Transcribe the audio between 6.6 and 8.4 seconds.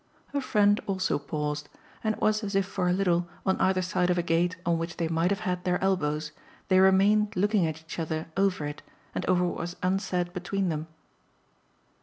they remained looking at each other